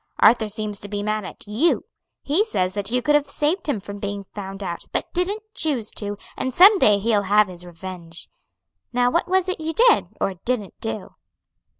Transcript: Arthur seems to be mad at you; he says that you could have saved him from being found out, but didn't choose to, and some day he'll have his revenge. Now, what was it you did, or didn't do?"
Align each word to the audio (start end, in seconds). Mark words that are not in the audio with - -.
Arthur 0.17 0.49
seems 0.49 0.79
to 0.79 0.87
be 0.89 1.03
mad 1.03 1.23
at 1.25 1.45
you; 1.45 1.85
he 2.23 2.43
says 2.43 2.73
that 2.73 2.89
you 2.89 3.03
could 3.03 3.13
have 3.13 3.27
saved 3.27 3.69
him 3.69 3.79
from 3.79 3.99
being 3.99 4.23
found 4.33 4.63
out, 4.63 4.83
but 4.91 5.05
didn't 5.13 5.43
choose 5.53 5.91
to, 5.91 6.17
and 6.35 6.55
some 6.55 6.79
day 6.79 6.97
he'll 6.97 7.21
have 7.29 7.47
his 7.47 7.63
revenge. 7.67 8.27
Now, 8.91 9.11
what 9.11 9.27
was 9.27 9.47
it 9.47 9.59
you 9.59 9.73
did, 9.73 10.07
or 10.19 10.33
didn't 10.43 10.73
do?" 10.81 11.13